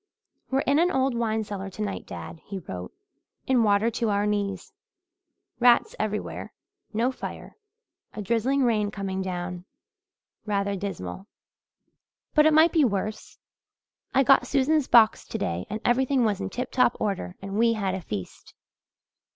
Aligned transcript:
"We're 0.49 0.61
in 0.61 0.79
an 0.79 0.89
old 0.89 1.13
wine 1.13 1.43
cellar 1.43 1.69
tonight, 1.69 2.07
dad," 2.07 2.41
he 2.45 2.57
wrote, 2.57 2.91
"in 3.45 3.61
water 3.61 3.91
to 3.91 4.09
our 4.09 4.25
knees. 4.25 4.73
Rats 5.59 5.95
everywhere 5.99 6.53
no 6.91 7.11
fire 7.11 7.55
a 8.15 8.23
drizzling 8.23 8.63
rain 8.63 8.89
coming 8.89 9.21
down 9.21 9.65
rather 10.43 10.75
dismal. 10.75 11.27
But 12.33 12.47
it 12.47 12.51
might 12.55 12.71
be 12.71 12.83
worse. 12.83 13.37
I 14.11 14.23
got 14.23 14.47
Susan's 14.47 14.87
box 14.87 15.23
today 15.23 15.67
and 15.69 15.79
everything 15.85 16.23
was 16.25 16.41
in 16.41 16.49
tip 16.49 16.71
top 16.71 16.97
order 16.99 17.35
and 17.39 17.53
we 17.59 17.73
had 17.73 17.93
a 17.93 18.01
feast. 18.01 18.55